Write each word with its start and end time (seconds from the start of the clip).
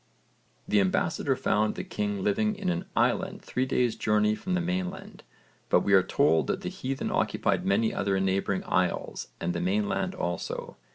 The 0.67 0.79
ambassador 0.79 1.35
found 1.35 1.75
the 1.75 1.83
king 1.83 2.23
living 2.23 2.55
in 2.55 2.69
an 2.69 2.85
island 2.95 3.43
three 3.43 3.67
days' 3.67 3.95
journey 3.95 4.33
from 4.33 4.55
the 4.55 4.59
mainland, 4.59 5.21
but 5.69 5.81
we 5.81 5.93
are 5.93 6.01
told 6.01 6.47
that 6.47 6.61
the 6.61 6.69
heathen 6.69 7.11
occupied 7.11 7.67
many 7.67 7.93
other 7.93 8.19
neighbouring 8.19 8.63
isles 8.63 9.27
and 9.39 9.53
the 9.53 9.61
mainland 9.61 10.15
also. 10.15 10.75